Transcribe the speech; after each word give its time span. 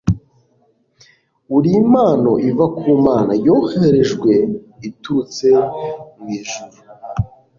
uri 1.55 1.69
impano 1.81 2.31
iva 2.49 2.65
ku 2.77 2.87
mana, 3.05 3.31
yoherejwe 3.45 4.31
iturutse 4.89 5.47
mu 6.19 6.27
ijuru 6.37 6.77